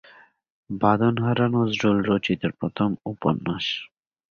বাঁধন 0.69 1.15
হারা 1.23 1.45
নজরুল 1.55 1.97
রচিত 2.09 2.41
প্রথম 2.59 2.89
উপন্যাস। 3.05 3.65